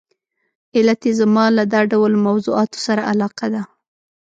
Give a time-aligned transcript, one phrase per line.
[0.75, 3.63] علت یې زما له دا ډول موضوعاتو سره علاقه ده.